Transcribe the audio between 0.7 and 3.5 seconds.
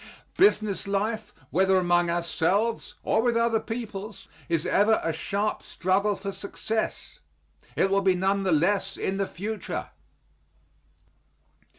life, whether among ourselves, or with